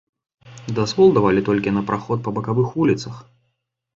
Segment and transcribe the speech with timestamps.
[0.79, 3.21] Дазвол давалі толькі на праход па бакавых вуліцах.